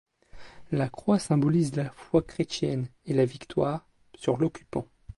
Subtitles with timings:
[0.71, 4.87] La croix symbolise la foi chrétienne et la victoire sur l’occupant.